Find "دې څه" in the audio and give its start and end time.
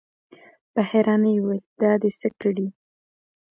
2.01-2.29